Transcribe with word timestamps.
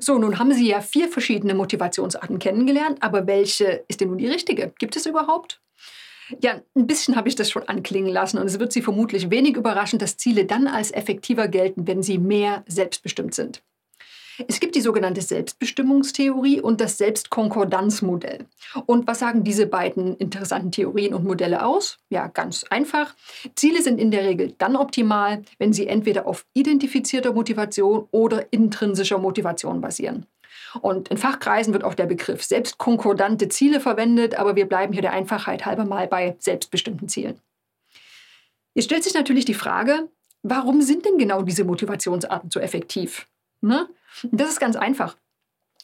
So, 0.00 0.18
nun 0.18 0.38
haben 0.38 0.52
Sie 0.52 0.68
ja 0.68 0.80
vier 0.80 1.08
verschiedene 1.08 1.54
Motivationsarten 1.54 2.38
kennengelernt, 2.38 3.02
aber 3.02 3.26
welche 3.26 3.84
ist 3.88 4.00
denn 4.00 4.08
nun 4.08 4.18
die 4.18 4.28
richtige? 4.28 4.72
Gibt 4.78 4.96
es 4.96 5.06
überhaupt? 5.06 5.60
Ja, 6.42 6.60
ein 6.74 6.86
bisschen 6.86 7.14
habe 7.16 7.28
ich 7.28 7.36
das 7.36 7.50
schon 7.50 7.68
anklingen 7.68 8.10
lassen 8.12 8.38
und 8.38 8.46
es 8.46 8.58
wird 8.58 8.72
Sie 8.72 8.82
vermutlich 8.82 9.30
wenig 9.30 9.56
überraschen, 9.56 9.98
dass 9.98 10.16
Ziele 10.16 10.44
dann 10.44 10.66
als 10.66 10.90
effektiver 10.90 11.46
gelten, 11.48 11.86
wenn 11.86 12.02
sie 12.02 12.18
mehr 12.18 12.64
selbstbestimmt 12.66 13.34
sind. 13.34 13.62
Es 14.48 14.60
gibt 14.60 14.74
die 14.74 14.80
sogenannte 14.80 15.22
Selbstbestimmungstheorie 15.22 16.60
und 16.60 16.80
das 16.80 16.98
Selbstkonkordanzmodell. 16.98 18.46
Und 18.86 19.06
was 19.06 19.20
sagen 19.20 19.44
diese 19.44 19.66
beiden 19.66 20.16
interessanten 20.16 20.72
Theorien 20.72 21.14
und 21.14 21.24
Modelle 21.24 21.64
aus? 21.64 21.98
Ja, 22.10 22.26
ganz 22.26 22.64
einfach. 22.64 23.14
Ziele 23.54 23.82
sind 23.82 23.98
in 23.98 24.10
der 24.10 24.24
Regel 24.24 24.54
dann 24.58 24.76
optimal, 24.76 25.42
wenn 25.58 25.72
sie 25.72 25.86
entweder 25.86 26.26
auf 26.26 26.44
identifizierter 26.54 27.32
Motivation 27.32 28.06
oder 28.10 28.52
intrinsischer 28.52 29.18
Motivation 29.18 29.80
basieren. 29.80 30.26
Und 30.82 31.08
in 31.08 31.16
Fachkreisen 31.16 31.72
wird 31.72 31.84
auch 31.84 31.94
der 31.94 32.06
Begriff 32.06 32.44
selbstkonkordante 32.44 33.48
Ziele 33.48 33.80
verwendet, 33.80 34.38
aber 34.38 34.56
wir 34.56 34.66
bleiben 34.66 34.92
hier 34.92 35.02
der 35.02 35.12
Einfachheit 35.12 35.64
halber 35.64 35.84
mal 35.84 36.06
bei 36.06 36.36
selbstbestimmten 36.38 37.08
Zielen. 37.08 37.40
Jetzt 38.74 38.86
stellt 38.86 39.04
sich 39.04 39.14
natürlich 39.14 39.46
die 39.46 39.54
Frage, 39.54 40.08
warum 40.42 40.82
sind 40.82 41.06
denn 41.06 41.16
genau 41.16 41.42
diese 41.42 41.64
Motivationsarten 41.64 42.50
so 42.50 42.60
effektiv? 42.60 43.26
Ne? 43.66 43.88
Das 44.30 44.48
ist 44.48 44.60
ganz 44.60 44.76
einfach. 44.76 45.16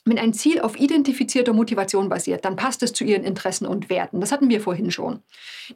Wenn 0.04 0.18
ein 0.18 0.32
Ziel 0.32 0.60
auf 0.60 0.78
identifizierter 0.78 1.52
Motivation 1.52 2.08
basiert, 2.08 2.44
dann 2.44 2.56
passt 2.56 2.82
es 2.82 2.92
zu 2.92 3.04
Ihren 3.04 3.22
Interessen 3.22 3.66
und 3.66 3.88
Werten. 3.88 4.20
Das 4.20 4.32
hatten 4.32 4.48
wir 4.48 4.60
vorhin 4.60 4.90
schon. 4.90 5.20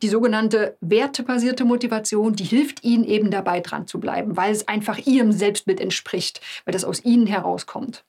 Die 0.02 0.08
sogenannte 0.08 0.76
wertebasierte 0.80 1.64
Motivation, 1.64 2.34
die 2.34 2.44
hilft 2.44 2.82
Ihnen 2.82 3.04
eben 3.04 3.30
dabei 3.30 3.60
dran 3.60 3.86
zu 3.86 4.00
bleiben, 4.00 4.36
weil 4.36 4.50
es 4.50 4.66
einfach 4.66 4.98
Ihrem 4.98 5.30
Selbstbild 5.30 5.80
entspricht, 5.80 6.40
weil 6.64 6.72
das 6.72 6.84
aus 6.84 7.04
Ihnen 7.04 7.26
herauskommt. 7.26 8.04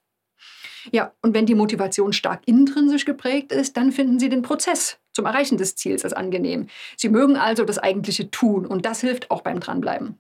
Ja, 0.92 1.12
und 1.22 1.36
wenn 1.36 1.46
die 1.46 1.56
Motivation 1.56 2.14
stark 2.14 2.42
intrinsisch 2.46 3.06
geprägt 3.06 3.52
ist, 3.52 3.78
dann 3.78 3.92
finden 3.92 4.20
Sie 4.20 4.30
den 4.30 4.42
Prozess 4.42 4.98
zum 5.12 5.26
Erreichen 5.26 5.58
des 5.58 5.76
Ziels 5.76 6.04
als 6.04 6.14
angenehm. 6.14 6.68
Sie 6.96 7.10
mögen 7.10 7.36
also 7.36 7.64
das 7.64 7.78
eigentliche 7.78 8.32
Tun 8.32 8.66
und 8.66 8.86
das 8.86 9.02
hilft 9.02 9.30
auch 9.30 9.42
beim 9.42 9.60
Dranbleiben. 9.60 10.20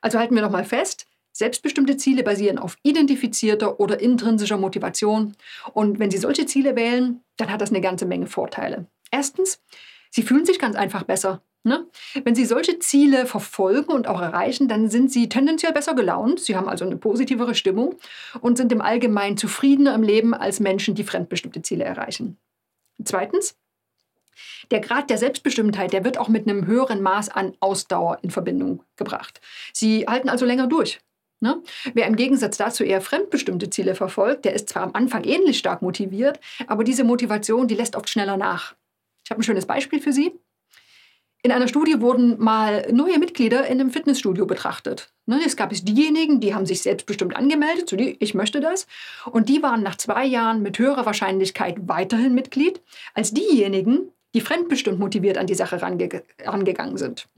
Also 0.00 0.18
halten 0.18 0.34
wir 0.34 0.42
nochmal 0.42 0.64
fest, 0.64 1.07
Selbstbestimmte 1.38 1.96
Ziele 1.96 2.24
basieren 2.24 2.58
auf 2.58 2.76
identifizierter 2.82 3.78
oder 3.78 4.00
intrinsischer 4.00 4.56
Motivation. 4.56 5.36
Und 5.72 6.00
wenn 6.00 6.10
Sie 6.10 6.18
solche 6.18 6.46
Ziele 6.46 6.74
wählen, 6.74 7.20
dann 7.36 7.52
hat 7.52 7.60
das 7.60 7.70
eine 7.70 7.80
ganze 7.80 8.06
Menge 8.06 8.26
Vorteile. 8.26 8.86
Erstens, 9.12 9.62
Sie 10.10 10.22
fühlen 10.22 10.44
sich 10.44 10.58
ganz 10.58 10.74
einfach 10.74 11.04
besser. 11.04 11.40
Ne? 11.62 11.86
Wenn 12.24 12.34
Sie 12.34 12.44
solche 12.44 12.80
Ziele 12.80 13.24
verfolgen 13.24 13.92
und 13.92 14.08
auch 14.08 14.20
erreichen, 14.20 14.66
dann 14.66 14.90
sind 14.90 15.12
Sie 15.12 15.28
tendenziell 15.28 15.72
besser 15.72 15.94
gelaunt. 15.94 16.40
Sie 16.40 16.56
haben 16.56 16.68
also 16.68 16.84
eine 16.84 16.96
positivere 16.96 17.54
Stimmung 17.54 17.94
und 18.40 18.56
sind 18.56 18.72
im 18.72 18.80
Allgemeinen 18.80 19.36
zufriedener 19.36 19.94
im 19.94 20.02
Leben 20.02 20.34
als 20.34 20.58
Menschen, 20.58 20.96
die 20.96 21.04
fremdbestimmte 21.04 21.62
Ziele 21.62 21.84
erreichen. 21.84 22.36
Zweitens, 23.04 23.56
der 24.72 24.80
Grad 24.80 25.08
der 25.08 25.18
Selbstbestimmtheit, 25.18 25.92
der 25.92 26.04
wird 26.04 26.18
auch 26.18 26.28
mit 26.28 26.48
einem 26.48 26.66
höheren 26.66 27.00
Maß 27.00 27.28
an 27.28 27.56
Ausdauer 27.60 28.18
in 28.22 28.32
Verbindung 28.32 28.82
gebracht. 28.96 29.40
Sie 29.72 30.04
halten 30.08 30.28
also 30.28 30.44
länger 30.44 30.66
durch. 30.66 30.98
Ne? 31.40 31.62
Wer 31.94 32.06
im 32.06 32.16
Gegensatz 32.16 32.56
dazu 32.56 32.82
eher 32.82 33.00
fremdbestimmte 33.00 33.70
Ziele 33.70 33.94
verfolgt, 33.94 34.44
der 34.44 34.54
ist 34.54 34.68
zwar 34.68 34.82
am 34.82 34.90
Anfang 34.94 35.24
ähnlich 35.24 35.58
stark 35.58 35.82
motiviert, 35.82 36.40
aber 36.66 36.82
diese 36.82 37.04
Motivation, 37.04 37.68
die 37.68 37.76
lässt 37.76 37.94
oft 37.94 38.08
schneller 38.08 38.36
nach. 38.36 38.74
Ich 39.24 39.30
habe 39.30 39.40
ein 39.40 39.44
schönes 39.44 39.66
Beispiel 39.66 40.00
für 40.00 40.12
Sie. 40.12 40.32
In 41.42 41.52
einer 41.52 41.68
Studie 41.68 42.00
wurden 42.00 42.36
mal 42.40 42.90
neue 42.90 43.18
Mitglieder 43.18 43.66
in 43.66 43.80
einem 43.80 43.90
Fitnessstudio 43.90 44.44
betrachtet. 44.44 45.12
Ne, 45.26 45.40
es 45.46 45.56
gab 45.56 45.70
es 45.70 45.84
diejenigen, 45.84 46.40
die 46.40 46.54
haben 46.54 46.66
sich 46.66 46.82
selbstbestimmt 46.82 47.36
angemeldet, 47.36 47.88
so 47.88 47.96
die, 47.96 48.16
ich 48.18 48.34
möchte 48.34 48.58
das. 48.60 48.88
Und 49.30 49.48
die 49.48 49.62
waren 49.62 49.84
nach 49.84 49.96
zwei 49.96 50.24
Jahren 50.24 50.62
mit 50.62 50.78
höherer 50.80 51.06
Wahrscheinlichkeit 51.06 51.76
weiterhin 51.86 52.34
Mitglied, 52.34 52.80
als 53.14 53.32
diejenigen, 53.32 54.10
die 54.34 54.40
fremdbestimmt 54.40 54.98
motiviert 54.98 55.38
an 55.38 55.46
die 55.46 55.54
Sache 55.54 55.80
range 55.80 56.22
rangegangen 56.40 56.96
sind. 56.96 57.28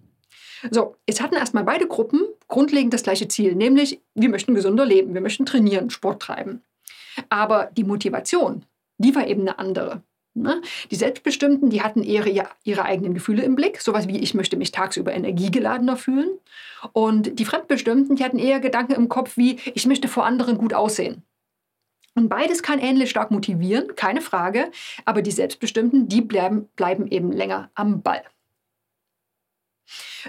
So, 0.71 0.97
jetzt 1.07 1.23
hatten 1.23 1.37
erstmal 1.37 1.65
beide 1.65 1.87
Gruppen 1.87 2.21
grundlegend 2.49 2.93
das 2.93 3.03
gleiche 3.03 3.29
Ziel, 3.29 3.55
nämlich 3.55 4.01
wir 4.15 4.29
möchten 4.29 4.55
gesünder 4.55 4.85
leben, 4.85 5.15
wir 5.15 5.21
möchten 5.21 5.47
trainieren, 5.47 5.91
Sport 5.91 6.23
treiben. 6.23 6.63
Aber 7.29 7.71
die 7.77 7.85
Motivation, 7.85 8.65
die 8.99 9.15
war 9.15 9.27
eben 9.27 9.43
eine 9.43 9.59
andere. 9.59 10.03
Ne? 10.35 10.63
Die 10.91 10.97
Selbstbestimmten, 10.97 11.71
die 11.71 11.83
hatten 11.83 12.03
eher 12.03 12.49
ihre 12.63 12.85
eigenen 12.85 13.15
Gefühle 13.15 13.43
im 13.43 13.57
Blick, 13.57 13.81
sowas 13.81 14.07
wie 14.07 14.19
ich 14.19 14.35
möchte 14.35 14.57
mich 14.57 14.71
tagsüber 14.71 15.13
energiegeladener 15.13 15.97
fühlen. 15.97 16.39
Und 16.93 17.39
die 17.39 17.45
Fremdbestimmten, 17.45 18.17
die 18.17 18.25
hatten 18.25 18.39
eher 18.39 18.61
Gedanken 18.61 18.93
im 18.93 19.09
Kopf 19.09 19.37
wie 19.37 19.59
ich 19.75 19.87
möchte 19.87 20.09
vor 20.09 20.25
anderen 20.25 20.57
gut 20.57 20.73
aussehen. 20.73 21.23
Und 22.15 22.29
beides 22.29 22.63
kann 22.63 22.79
ähnlich 22.79 23.11
stark 23.11 23.31
motivieren, 23.31 23.95
keine 23.97 24.21
Frage, 24.21 24.71
aber 25.05 25.23
die 25.23 25.31
Selbstbestimmten, 25.31 26.09
die 26.09 26.21
bleiben, 26.21 26.69
bleiben 26.77 27.07
eben 27.09 27.33
länger 27.33 27.71
am 27.75 28.03
Ball. 28.03 28.23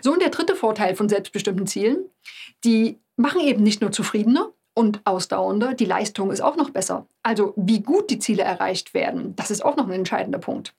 So, 0.02 0.14
und 0.14 0.22
der 0.22 0.30
dritte 0.30 0.56
Vorteil 0.56 0.96
von 0.96 1.10
selbstbestimmten 1.10 1.68
Zielen, 1.68 2.06
die 2.64 3.00
machen 3.16 3.42
eben 3.42 3.64
nicht 3.64 3.82
nur 3.82 3.92
zufriedener 3.92 4.52
und 4.74 5.02
ausdauernder, 5.06 5.74
die 5.74 5.86
Leistung 5.86 6.32
ist 6.32 6.42
auch 6.42 6.56
noch 6.56 6.70
besser. 6.70 7.06
Also 7.24 7.54
wie 7.58 7.82
gut 7.82 8.10
die 8.10 8.20
Ziele 8.20 8.44
erreicht 8.44 8.94
werden, 8.94 9.36
das 9.36 9.52
ist 9.52 9.64
auch 9.64 9.76
noch 9.76 9.88
ein 9.88 9.94
entscheidender 9.94 10.40
Punkt. 10.40 10.74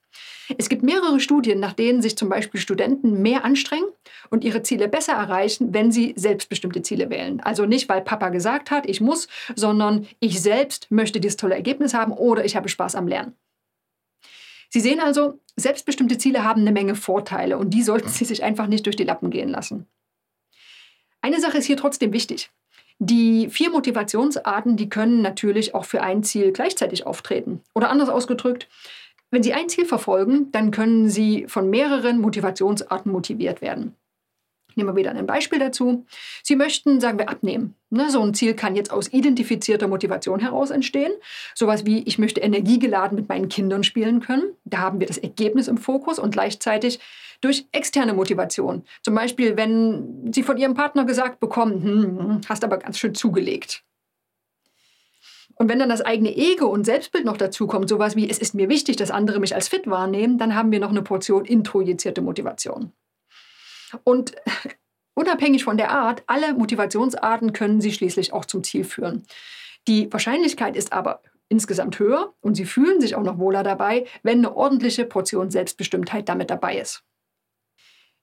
Es 0.57 0.67
gibt 0.67 0.83
mehrere 0.83 1.19
Studien, 1.19 1.59
nach 1.59 1.73
denen 1.73 2.01
sich 2.01 2.17
zum 2.17 2.27
Beispiel 2.27 2.59
Studenten 2.59 3.21
mehr 3.21 3.45
anstrengen 3.45 3.87
und 4.29 4.43
ihre 4.43 4.61
Ziele 4.61 4.87
besser 4.87 5.13
erreichen, 5.13 5.73
wenn 5.73 5.91
sie 5.91 6.13
selbstbestimmte 6.17 6.81
Ziele 6.81 7.09
wählen. 7.09 7.39
Also 7.39 7.65
nicht, 7.65 7.87
weil 7.87 8.01
Papa 8.01 8.29
gesagt 8.29 8.69
hat, 8.69 8.87
ich 8.87 8.99
muss, 8.99 9.27
sondern 9.55 10.07
ich 10.19 10.41
selbst 10.41 10.91
möchte 10.91 11.19
dieses 11.19 11.37
tolle 11.37 11.55
Ergebnis 11.55 11.93
haben 11.93 12.11
oder 12.11 12.43
ich 12.43 12.55
habe 12.55 12.67
Spaß 12.67 12.95
am 12.95 13.07
Lernen. 13.07 13.35
Sie 14.73 14.79
sehen 14.79 14.99
also, 14.99 15.39
selbstbestimmte 15.55 16.17
Ziele 16.17 16.43
haben 16.43 16.61
eine 16.61 16.71
Menge 16.71 16.95
Vorteile 16.95 17.59
und 17.59 17.75
die 17.75 17.83
sollten 17.83 18.09
Sie 18.09 18.25
sich 18.25 18.41
einfach 18.41 18.65
nicht 18.65 18.87
durch 18.87 18.95
die 18.95 19.03
Lappen 19.03 19.29
gehen 19.29 19.49
lassen. 19.49 19.85
Eine 21.21 21.39
Sache 21.39 21.59
ist 21.59 21.67
hier 21.67 21.77
trotzdem 21.77 22.11
wichtig. 22.11 22.49
Die 22.97 23.49
vier 23.49 23.69
Motivationsarten, 23.69 24.75
die 24.75 24.89
können 24.89 25.21
natürlich 25.21 25.75
auch 25.75 25.85
für 25.85 26.01
ein 26.01 26.23
Ziel 26.23 26.53
gleichzeitig 26.53 27.05
auftreten. 27.05 27.61
Oder 27.75 27.91
anders 27.91 28.09
ausgedrückt, 28.09 28.67
wenn 29.29 29.43
Sie 29.43 29.53
ein 29.53 29.69
Ziel 29.69 29.85
verfolgen, 29.85 30.51
dann 30.51 30.71
können 30.71 31.07
Sie 31.07 31.45
von 31.47 31.69
mehreren 31.69 32.19
Motivationsarten 32.19 33.11
motiviert 33.11 33.61
werden. 33.61 33.95
Nehmen 34.75 34.89
wir 34.89 34.95
wieder 34.95 35.11
ein 35.11 35.25
Beispiel 35.25 35.59
dazu. 35.59 36.05
Sie 36.43 36.55
möchten, 36.55 36.99
sagen 36.99 37.17
wir, 37.17 37.29
abnehmen. 37.29 37.75
Ne, 37.89 38.09
so 38.09 38.21
ein 38.21 38.33
Ziel 38.33 38.55
kann 38.55 38.75
jetzt 38.75 38.91
aus 38.91 39.13
identifizierter 39.13 39.87
Motivation 39.87 40.39
heraus 40.39 40.71
entstehen. 40.71 41.11
Sowas 41.53 41.85
wie, 41.85 42.03
ich 42.03 42.17
möchte 42.17 42.41
energiegeladen 42.41 43.15
mit 43.15 43.29
meinen 43.29 43.49
Kindern 43.49 43.83
spielen 43.83 44.19
können. 44.19 44.55
Da 44.65 44.79
haben 44.79 44.99
wir 44.99 45.07
das 45.07 45.17
Ergebnis 45.17 45.67
im 45.67 45.77
Fokus 45.77 46.19
und 46.19 46.31
gleichzeitig 46.31 46.99
durch 47.41 47.67
externe 47.71 48.13
Motivation. 48.13 48.83
Zum 49.01 49.15
Beispiel, 49.15 49.57
wenn 49.57 50.31
Sie 50.33 50.43
von 50.43 50.57
Ihrem 50.57 50.73
Partner 50.73 51.05
gesagt 51.05 51.39
bekommen, 51.39 51.83
hm, 51.83 52.41
hast 52.47 52.63
aber 52.63 52.77
ganz 52.77 52.97
schön 52.97 53.13
zugelegt. 53.13 53.83
Und 55.55 55.69
wenn 55.69 55.79
dann 55.79 55.89
das 55.89 56.01
eigene 56.01 56.35
Ego 56.35 56.65
und 56.65 56.85
Selbstbild 56.85 57.25
noch 57.25 57.37
dazu 57.37 57.67
kommt, 57.67 57.89
sowas 57.89 58.15
wie, 58.15 58.29
es 58.29 58.39
ist 58.39 58.55
mir 58.55 58.69
wichtig, 58.69 58.95
dass 58.95 59.11
andere 59.11 59.39
mich 59.39 59.53
als 59.53 59.67
fit 59.67 59.87
wahrnehmen, 59.87 60.37
dann 60.37 60.55
haben 60.55 60.71
wir 60.71 60.79
noch 60.79 60.89
eine 60.89 61.03
Portion 61.03 61.45
introjizierte 61.45 62.21
Motivation. 62.21 62.91
Und 64.03 64.35
unabhängig 65.13 65.63
von 65.63 65.77
der 65.77 65.91
Art, 65.91 66.23
alle 66.27 66.53
Motivationsarten 66.53 67.53
können 67.53 67.81
sie 67.81 67.91
schließlich 67.91 68.33
auch 68.33 68.45
zum 68.45 68.63
Ziel 68.63 68.83
führen. 68.83 69.23
Die 69.87 70.11
Wahrscheinlichkeit 70.11 70.75
ist 70.75 70.93
aber 70.93 71.21
insgesamt 71.49 71.99
höher 71.99 72.33
und 72.41 72.55
sie 72.55 72.65
fühlen 72.65 73.01
sich 73.01 73.15
auch 73.15 73.23
noch 73.23 73.37
wohler 73.37 73.63
dabei, 73.63 74.05
wenn 74.23 74.39
eine 74.39 74.55
ordentliche 74.55 75.05
Portion 75.05 75.51
Selbstbestimmtheit 75.51 76.27
damit 76.29 76.49
dabei 76.49 76.79
ist. 76.79 77.03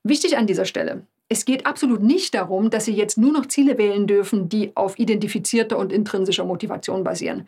Wichtig 0.03 0.36
an 0.36 0.47
dieser 0.47 0.64
Stelle. 0.64 1.06
Es 1.28 1.44
geht 1.44 1.64
absolut 1.64 2.03
nicht 2.03 2.34
darum, 2.34 2.70
dass 2.70 2.86
Sie 2.86 2.94
jetzt 2.94 3.16
nur 3.16 3.32
noch 3.32 3.47
Ziele 3.47 3.78
wählen 3.78 4.09
dürfen, 4.09 4.48
die 4.48 4.76
auf 4.76 4.98
identifizierter 4.98 5.78
und 5.78 5.92
intrinsischer 5.92 6.44
Motivation 6.44 7.04
basieren. 7.04 7.47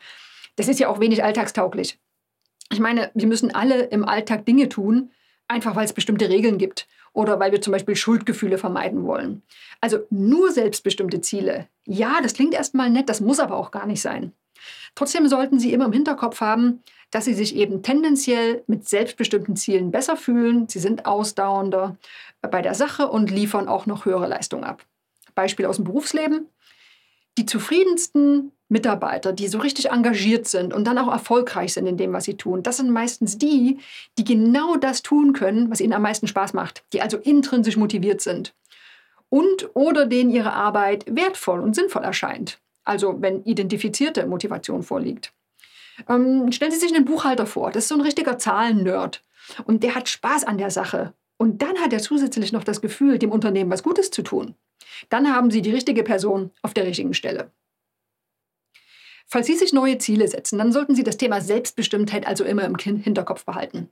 Das 0.55 0.69
ist 0.69 0.79
ja 0.79 0.89
auch 0.89 1.01
wenig 1.01 1.25
alltagstauglich. 1.25 1.99
Ich 2.71 2.79
meine, 2.79 3.11
wir 3.15 3.27
müssen 3.27 3.53
alle 3.53 3.85
im 3.87 4.05
Alltag 4.05 4.47
Dinge 4.47 4.69
tun, 4.69 5.11
einfach 5.49 5.75
weil 5.75 5.85
es 5.85 5.93
bestimmte 5.93 6.29
Regeln 6.29 6.59
gibt 6.59 6.87
oder 7.13 7.39
weil 7.41 7.53
wir 7.53 7.61
zum 7.61 7.73
Beispiel 7.73 7.97
Schuldgefühle 7.97 8.59
vermeiden 8.59 9.05
wollen. 9.05 9.43
Also 9.81 9.99
nur 10.11 10.51
selbstbestimmte 10.51 11.21
Ziele. 11.21 11.69
Ja, 11.85 12.21
das 12.23 12.35
klingt 12.35 12.55
erstmal 12.55 12.91
nett, 12.91 13.09
das 13.09 13.21
muss 13.21 13.41
aber 13.41 13.57
auch 13.57 13.71
gar 13.71 13.87
nicht 13.87 14.01
sein. 14.01 14.33
Trotzdem 14.95 15.27
sollten 15.29 15.59
Sie 15.59 15.73
immer 15.73 15.87
im 15.87 15.93
Hinterkopf 15.93 16.41
haben, 16.41 16.83
dass 17.11 17.25
Sie 17.25 17.35
sich 17.35 17.57
eben 17.57 17.83
tendenziell 17.83 18.63
mit 18.67 18.89
selbstbestimmten 18.89 19.57
Zielen 19.57 19.91
besser 19.91 20.17
fühlen. 20.17 20.69
Sie 20.69 20.79
sind 20.79 21.07
ausdauernder 21.07 21.97
bei 22.41 22.63
der 22.63 22.75
Sache 22.75 23.09
und 23.09 23.31
liefern 23.31 23.69
auch 23.69 23.87
noch 23.87 24.05
höhere 24.05 24.27
Leistung 24.27 24.65
ab. 24.65 24.85
Beispiel 25.35 25.67
aus 25.67 25.77
dem 25.77 25.85
Berufsleben. 25.85 26.47
Die 27.39 27.47
zufriedensten 27.47 28.53
Mitarbeiter, 28.73 29.33
die 29.33 29.49
so 29.49 29.59
richtig 29.59 29.91
engagiert 29.91 30.49
sind 30.49 30.73
und 30.73 30.85
dann 30.85 30.99
auch 30.99 31.13
erfolgreich 31.13 31.75
sind 31.75 31.87
in 31.87 31.97
dem, 31.97 32.13
was 32.13 32.25
sie 32.25 32.37
tun, 32.37 32.63
das 32.63 32.79
sind 32.79 32.91
meistens 32.91 33.39
die, 33.39 33.79
die 34.19 34.25
genau 34.25 34.77
das 34.77 35.03
tun 35.03 35.35
können, 35.35 35.71
was 35.71 35.81
ihnen 35.81 35.93
am 35.93 36.03
meisten 36.03 36.27
Spaß 36.27 36.55
macht, 36.55 36.83
die 36.93 37.03
also 37.03 37.19
intrinsisch 37.19 37.77
motiviert 37.77 38.21
sind 38.21 38.55
und 39.29 39.71
oder 39.75 40.07
denen 40.07 40.31
ihre 40.31 40.53
Arbeit 40.53 41.05
wertvoll 41.07 41.61
und 41.61 41.75
sinnvoll 41.75 42.03
erscheint. 42.03 42.59
also 42.85 43.21
wenn 43.21 43.45
identifizierte 43.45 44.27
Motivation 44.27 44.83
vorliegt. 44.83 45.33
Ähm, 46.09 46.51
stellen 46.51 46.73
Sie 46.73 46.79
sich 46.79 46.93
einen 46.93 47.05
Buchhalter 47.05 47.47
vor, 47.47 47.71
das 47.71 47.85
ist 47.85 47.89
so 47.89 47.95
ein 47.95 48.01
richtiger 48.01 48.39
Zahlennerd 48.39 49.23
und 49.65 49.85
der 49.85 49.95
hat 49.95 50.09
Spaß 50.09 50.45
an 50.45 50.59
der 50.59 50.71
Sache. 50.71 51.13
Und 51.37 51.61
dann 51.63 51.79
hat 51.79 51.93
er 51.93 52.01
zusätzlich 52.01 52.53
noch 52.53 52.65
das 52.65 52.81
Gefühl, 52.81 53.19
dem 53.19 53.31
Unternehmen 53.31 53.71
was 53.71 53.83
Gutes 53.83 54.11
zu 54.11 54.23
tun. 54.23 54.55
Dann 55.09 55.35
haben 55.35 55.51
Sie 55.51 55.63
die 55.63 55.73
richtige 55.73 56.03
Person 56.03 56.51
auf 56.63 56.75
der 56.75 56.87
richtigen 56.87 57.15
Stelle. 57.15 57.51
Falls 59.33 59.47
Sie 59.47 59.55
sich 59.55 59.73
neue 59.73 59.97
Ziele 59.97 60.29
setzen, 60.29 60.59
dann 60.59 60.73
sollten 60.73 60.95
Sie 60.95 61.05
das 61.05 61.17
Thema 61.17 61.41
Selbstbestimmtheit 61.41 62.27
also 62.27 62.45
immer 62.45 62.67
im 62.67 62.77
Hinterkopf 62.77 63.47
behalten. 63.47 63.89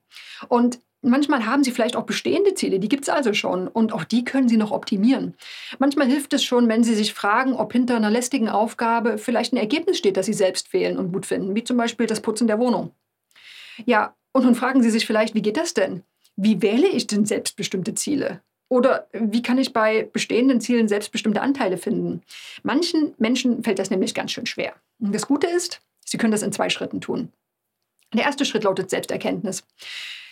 Und 0.48 0.81
manchmal 1.00 1.46
haben 1.46 1.64
Sie 1.64 1.70
vielleicht 1.70 1.96
auch 1.96 2.04
bestehende 2.04 2.52
Ziele, 2.52 2.78
die 2.78 2.90
gibt 2.90 3.04
es 3.04 3.08
also 3.08 3.32
schon 3.32 3.66
und 3.66 3.94
auch 3.94 4.04
die 4.04 4.22
können 4.22 4.50
Sie 4.50 4.58
noch 4.58 4.70
optimieren. 4.70 5.34
Manchmal 5.78 6.08
hilft 6.08 6.34
es 6.34 6.44
schon, 6.44 6.69
wenn 6.69 6.84
Sie 6.84 6.94
sich 6.94 7.14
fragen, 7.14 7.54
ob 7.54 7.72
hinter 7.72 7.96
einer 7.96 8.10
lästigen 8.10 8.50
Aufgabe 8.50 9.16
vielleicht 9.16 9.54
ein 9.54 9.56
Ergebnis 9.56 9.96
steht, 9.96 10.19
das 10.19 10.26
Sie 10.26 10.34
selbst 10.34 10.75
wählen 10.75 10.98
und 10.98 11.10
gut 11.10 11.25
finden, 11.25 11.56
wie 11.56 11.64
zum 11.64 11.78
Beispiel 11.78 12.06
das 12.06 12.20
Putzen 12.20 12.46
der 12.46 12.58
Wohnung. 12.58 12.90
Ja, 13.86 14.14
und 14.34 14.44
nun 14.44 14.54
fragen 14.54 14.82
Sie 14.82 14.90
sich 14.90 15.06
vielleicht, 15.06 15.34
wie 15.34 15.40
geht 15.40 15.56
das 15.56 15.72
denn? 15.72 16.02
Wie 16.36 16.60
wähle 16.60 16.88
ich 16.88 17.06
denn 17.06 17.25
selbstbestimmte 17.25 17.94
Ziele? 17.94 18.43
Oder 18.70 19.08
wie 19.12 19.43
kann 19.43 19.58
ich 19.58 19.72
bei 19.72 20.08
bestehenden 20.12 20.61
Zielen 20.61 20.87
selbstbestimmte 20.87 21.43
Anteile 21.43 21.76
finden? 21.76 22.22
Manchen 22.62 23.14
Menschen 23.19 23.64
fällt 23.64 23.81
das 23.81 23.90
nämlich 23.90 24.14
ganz 24.14 24.31
schön 24.31 24.46
schwer. 24.46 24.75
Und 25.00 25.12
das 25.12 25.26
Gute 25.26 25.49
ist, 25.49 25.82
Sie 26.05 26.19
können 26.19 26.31
das 26.31 26.43
in 26.43 26.52
zwei 26.52 26.70
Schritten 26.70 27.00
tun. 27.00 27.32
Der 28.14 28.25
erste 28.25 28.44
Schritt 28.44 28.64
lautet 28.64 28.88
Selbsterkenntnis. 28.88 29.64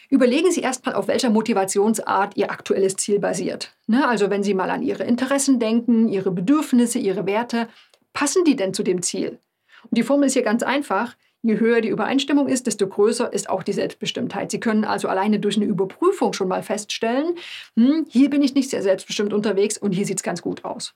Überlegen 0.09 0.53
Sie 0.53 0.61
erstmal, 0.61 0.95
auf 0.95 1.09
welcher 1.09 1.31
Motivationsart 1.31 2.37
Ihr 2.37 2.51
aktuelles 2.51 2.97
Ziel 2.97 3.19
basiert. 3.19 3.77
Ne? 3.89 4.07
Also 4.07 4.31
wenn 4.31 4.45
Sie 4.45 4.55
mal 4.55 4.71
an 4.71 4.83
Ihre 4.83 5.03
Interessen 5.03 5.59
denken, 5.59 6.09
Ihre 6.09 6.31
Bedürfnisse, 6.31 7.01
Ihre 7.01 7.27
Werte, 7.27 7.69
passen 8.13 8.45
die 8.45 8.57
denn 8.57 8.73
zu 8.73 8.85
dem 8.85 9.03
Ziel? 9.03 9.41
Und 9.83 9.99
die 9.99 10.05
Formel 10.05 10.29
ist 10.29 10.35
hier 10.35 10.43
ganz 10.43 10.63
einfach. 10.63 11.17
Je 11.43 11.61
höher 11.61 11.81
die 11.81 11.89
Übereinstimmung 11.89 12.49
ist, 12.49 12.67
desto 12.67 12.89
größer 12.89 13.33
ist 13.33 13.49
auch 13.49 13.63
die 13.63 13.73
Selbstbestimmtheit. 13.73 14.51
Sie 14.51 14.61
können 14.61 14.85
also 14.85 15.09
alleine 15.09 15.39
durch 15.39 15.57
eine 15.57 15.67
Überprüfung 15.67 16.33
schon 16.33 16.49
mal 16.49 16.63
feststellen, 16.63 17.37
hm, 17.77 18.07
hier 18.09 18.29
bin 18.29 18.43
ich 18.43 18.55
nicht 18.55 18.71
sehr 18.71 18.83
selbstbestimmt 18.83 19.33
unterwegs 19.33 19.79
und 19.79 19.93
hier 19.93 20.05
sieht 20.05 20.19
es 20.19 20.25
ganz 20.25 20.43
gut 20.43 20.65
aus. 20.65 20.95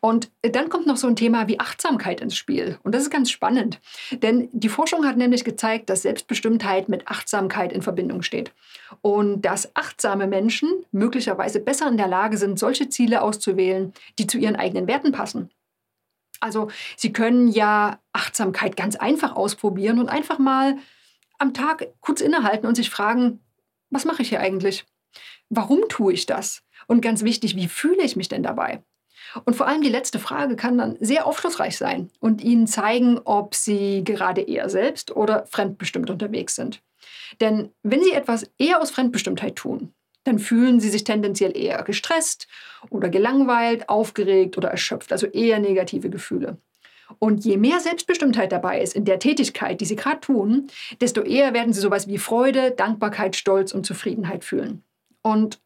Und 0.00 0.30
dann 0.42 0.68
kommt 0.68 0.86
noch 0.86 0.96
so 0.96 1.06
ein 1.06 1.16
Thema 1.16 1.48
wie 1.48 1.60
Achtsamkeit 1.60 2.20
ins 2.20 2.36
Spiel. 2.36 2.78
Und 2.82 2.94
das 2.94 3.02
ist 3.02 3.10
ganz 3.10 3.30
spannend, 3.30 3.80
denn 4.10 4.48
die 4.52 4.68
Forschung 4.68 5.06
hat 5.06 5.16
nämlich 5.16 5.44
gezeigt, 5.44 5.90
dass 5.90 6.02
Selbstbestimmtheit 6.02 6.88
mit 6.88 7.08
Achtsamkeit 7.08 7.72
in 7.72 7.82
Verbindung 7.82 8.22
steht. 8.22 8.52
Und 9.02 9.42
dass 9.42 9.74
achtsame 9.76 10.26
Menschen 10.26 10.70
möglicherweise 10.92 11.60
besser 11.60 11.88
in 11.88 11.96
der 11.96 12.08
Lage 12.08 12.36
sind, 12.38 12.58
solche 12.58 12.88
Ziele 12.88 13.22
auszuwählen, 13.22 13.92
die 14.18 14.26
zu 14.26 14.38
ihren 14.38 14.56
eigenen 14.56 14.86
Werten 14.86 15.12
passen. 15.12 15.50
Also 16.40 16.68
Sie 16.96 17.12
können 17.12 17.48
ja 17.48 18.00
Achtsamkeit 18.12 18.76
ganz 18.76 18.96
einfach 18.96 19.36
ausprobieren 19.36 19.98
und 19.98 20.08
einfach 20.08 20.38
mal 20.38 20.76
am 21.38 21.54
Tag 21.54 21.88
kurz 22.00 22.20
innehalten 22.20 22.66
und 22.66 22.74
sich 22.74 22.90
fragen, 22.90 23.40
was 23.90 24.04
mache 24.04 24.22
ich 24.22 24.28
hier 24.28 24.40
eigentlich? 24.40 24.84
Warum 25.48 25.88
tue 25.88 26.12
ich 26.12 26.26
das? 26.26 26.62
Und 26.86 27.00
ganz 27.00 27.22
wichtig, 27.22 27.56
wie 27.56 27.68
fühle 27.68 28.02
ich 28.02 28.16
mich 28.16 28.28
denn 28.28 28.42
dabei? 28.42 28.82
Und 29.44 29.54
vor 29.54 29.66
allem 29.66 29.82
die 29.82 29.88
letzte 29.88 30.18
Frage 30.18 30.56
kann 30.56 30.78
dann 30.78 30.96
sehr 31.00 31.26
aufschlussreich 31.26 31.76
sein 31.76 32.10
und 32.20 32.42
Ihnen 32.42 32.66
zeigen, 32.66 33.20
ob 33.24 33.54
Sie 33.54 34.04
gerade 34.04 34.42
eher 34.42 34.68
selbst 34.68 35.16
oder 35.16 35.46
fremdbestimmt 35.46 36.10
unterwegs 36.10 36.54
sind. 36.54 36.82
Denn 37.40 37.72
wenn 37.82 38.02
Sie 38.02 38.12
etwas 38.12 38.50
eher 38.58 38.80
aus 38.80 38.90
Fremdbestimmtheit 38.90 39.56
tun, 39.56 39.94
dann 40.24 40.38
fühlen 40.38 40.80
sie 40.80 40.88
sich 40.88 41.04
tendenziell 41.04 41.56
eher 41.56 41.82
gestresst 41.82 42.48
oder 42.90 43.08
gelangweilt, 43.08 43.88
aufgeregt 43.88 44.58
oder 44.58 44.70
erschöpft, 44.70 45.12
also 45.12 45.26
eher 45.26 45.58
negative 45.58 46.10
Gefühle. 46.10 46.58
Und 47.18 47.44
je 47.44 47.56
mehr 47.56 47.80
Selbstbestimmtheit 47.80 48.50
dabei 48.52 48.80
ist 48.80 48.94
in 48.94 49.04
der 49.04 49.18
Tätigkeit, 49.18 49.80
die 49.80 49.84
sie 49.84 49.96
gerade 49.96 50.20
tun, 50.20 50.68
desto 51.00 51.22
eher 51.22 51.52
werden 51.54 51.72
sie 51.72 51.80
sowas 51.80 52.08
wie 52.08 52.18
Freude, 52.18 52.70
Dankbarkeit, 52.70 53.36
Stolz 53.36 53.72
und 53.72 53.84
Zufriedenheit 53.84 54.44
fühlen. 54.44 54.82
Und 55.22 55.60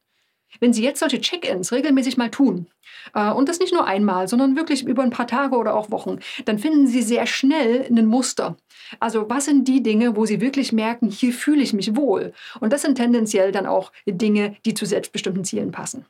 wenn 0.61 0.73
Sie 0.73 0.83
jetzt 0.83 1.01
solche 1.01 1.21
Check-ins 1.21 1.73
regelmäßig 1.73 2.17
mal 2.17 2.31
tun, 2.31 2.67
äh, 3.15 3.31
und 3.31 3.49
das 3.49 3.59
nicht 3.59 3.73
nur 3.73 3.87
einmal, 3.87 4.29
sondern 4.29 4.57
wirklich 4.57 4.87
über 4.87 5.03
ein 5.03 5.11
paar 5.11 5.27
Tage 5.27 5.57
oder 5.57 5.75
auch 5.75 5.91
Wochen, 5.91 6.19
dann 6.45 6.59
finden 6.59 6.87
Sie 6.87 7.03
sehr 7.03 7.27
schnell 7.27 7.87
ein 7.91 8.07
Muster. 8.07 8.57
Also 9.01 9.29
was 9.29 9.45
sind 9.45 9.69
die 9.69 9.83
Dinge, 9.83 10.17
wo 10.17 10.27
Sie 10.27 10.41
wirklich 10.41 10.73
merken, 10.73 11.11
hier 11.11 11.33
fühle 11.33 11.63
ich 11.63 11.73
mich 11.73 11.97
wohl? 11.97 12.33
Und 12.61 12.73
das 12.73 12.83
sind 12.83 12.97
tendenziell 12.97 13.53
dann 13.53 13.67
auch 13.67 13.93
Dinge, 14.07 14.57
die 14.65 14.75
zu 14.75 14.87
selbstbestimmten 14.87 15.45
Zielen 15.45 15.71
passen. 15.71 16.07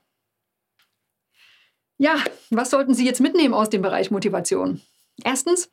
Ja, 1.99 2.17
was 2.51 2.71
sollten 2.71 2.95
Sie 2.95 3.05
jetzt 3.05 3.21
mitnehmen 3.21 3.55
aus 3.55 3.71
dem 3.71 3.83
Bereich 3.83 4.13
Motivation? 4.13 4.81
Erstens, 5.25 5.73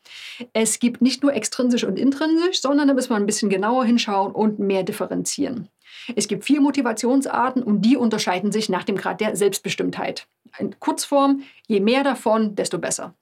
es 0.53 0.79
gibt 0.79 1.03
nicht 1.03 1.21
nur 1.21 1.33
extrinsisch 1.35 1.83
und 1.83 1.99
intrinsisch, 1.99 2.61
sondern 2.61 2.87
da 2.87 2.95
müssen 2.95 3.11
wir 3.11 3.17
ein 3.17 3.27
bisschen 3.27 3.49
genauer 3.49 3.85
hinschauen 3.85 4.31
und 4.31 4.57
mehr 4.57 4.81
differenzieren. 4.81 5.69
Es 6.15 6.27
gibt 6.27 6.45
vier 6.45 6.61
Motivationsarten 6.61 7.63
und 7.63 7.81
die 7.81 7.97
unterscheiden 7.97 8.51
sich 8.51 8.69
nach 8.69 8.83
dem 8.83 8.95
Grad 8.95 9.21
der 9.21 9.35
Selbstbestimmtheit. 9.35 10.27
In 10.57 10.79
Kurzform, 10.79 11.43
je 11.67 11.79
mehr 11.79 12.03
davon, 12.03 12.55
desto 12.55 12.77
besser. 12.77 13.15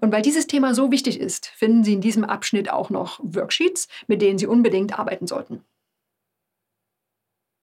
Und 0.00 0.12
weil 0.12 0.22
dieses 0.22 0.46
Thema 0.46 0.74
so 0.74 0.90
wichtig 0.90 1.18
ist, 1.20 1.46
finden 1.46 1.84
Sie 1.84 1.94
in 1.94 2.00
diesem 2.00 2.24
Abschnitt 2.24 2.70
auch 2.70 2.90
noch 2.90 3.20
Worksheets, 3.22 3.88
mit 4.06 4.20
denen 4.20 4.38
Sie 4.38 4.46
unbedingt 4.46 4.98
arbeiten 4.98 5.26
sollten. 5.26 5.64